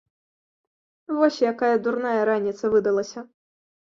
Вось 1.17 1.37
якая 1.51 1.69
дурная 1.87 2.21
раніца 2.31 2.65
выдалася. 2.77 3.19